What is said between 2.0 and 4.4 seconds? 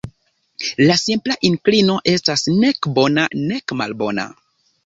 estas nek bona nek malbona.